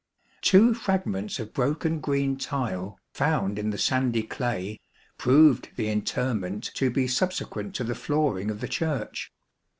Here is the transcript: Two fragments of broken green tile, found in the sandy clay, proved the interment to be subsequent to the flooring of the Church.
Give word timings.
Two 0.41 0.73
fragments 0.73 1.37
of 1.39 1.53
broken 1.53 1.99
green 1.99 2.35
tile, 2.35 2.97
found 3.13 3.59
in 3.59 3.69
the 3.69 3.77
sandy 3.77 4.23
clay, 4.23 4.79
proved 5.19 5.69
the 5.75 5.89
interment 5.89 6.63
to 6.73 6.89
be 6.89 7.05
subsequent 7.05 7.75
to 7.75 7.83
the 7.83 7.93
flooring 7.93 8.49
of 8.49 8.61
the 8.61 8.67
Church. 8.67 9.31